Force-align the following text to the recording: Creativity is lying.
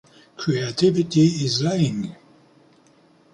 Creativity 0.35 1.27
is 1.45 1.61
lying. 1.61 2.15